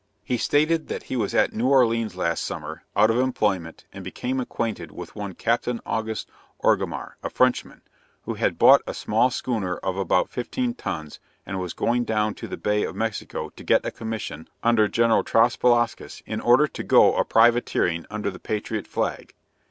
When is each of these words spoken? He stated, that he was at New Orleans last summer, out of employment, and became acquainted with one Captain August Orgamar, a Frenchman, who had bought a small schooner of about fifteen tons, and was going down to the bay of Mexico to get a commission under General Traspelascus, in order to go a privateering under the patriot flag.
He 0.23 0.37
stated, 0.37 0.87
that 0.87 1.03
he 1.03 1.15
was 1.15 1.35
at 1.35 1.53
New 1.53 1.67
Orleans 1.67 2.15
last 2.15 2.43
summer, 2.43 2.81
out 2.95 3.11
of 3.11 3.19
employment, 3.19 3.85
and 3.93 4.03
became 4.03 4.39
acquainted 4.39 4.89
with 4.91 5.15
one 5.15 5.35
Captain 5.35 5.79
August 5.85 6.27
Orgamar, 6.63 7.17
a 7.21 7.29
Frenchman, 7.29 7.83
who 8.23 8.33
had 8.33 8.57
bought 8.57 8.81
a 8.87 8.95
small 8.95 9.29
schooner 9.29 9.77
of 9.77 9.97
about 9.97 10.31
fifteen 10.31 10.73
tons, 10.73 11.19
and 11.45 11.59
was 11.59 11.73
going 11.73 12.03
down 12.03 12.33
to 12.33 12.47
the 12.47 12.57
bay 12.57 12.83
of 12.83 12.95
Mexico 12.95 13.49
to 13.49 13.63
get 13.63 13.85
a 13.85 13.91
commission 13.91 14.49
under 14.63 14.87
General 14.87 15.23
Traspelascus, 15.23 16.23
in 16.25 16.41
order 16.41 16.65
to 16.65 16.81
go 16.81 17.15
a 17.15 17.23
privateering 17.23 18.07
under 18.09 18.31
the 18.31 18.39
patriot 18.39 18.87
flag. 18.87 19.35